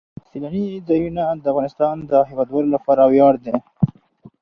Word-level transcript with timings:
سیلانی 0.29 0.65
ځایونه 0.87 1.23
د 1.43 1.45
افغانستان 1.51 1.95
د 2.09 2.11
هیوادوالو 2.29 2.73
لپاره 2.75 3.03
ویاړ 3.11 3.33
دی. 3.43 3.55